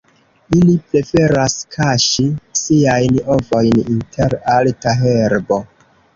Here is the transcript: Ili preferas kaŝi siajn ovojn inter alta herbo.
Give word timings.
Ili 0.59 0.71
preferas 0.93 1.55
kaŝi 1.75 2.25
siajn 2.61 3.21
ovojn 3.35 3.79
inter 3.85 4.37
alta 4.57 4.97
herbo. 5.05 5.63